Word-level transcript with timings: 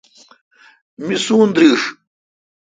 می 1.05 1.15
سون 1.25 1.47
درݭ۔ 1.55 1.79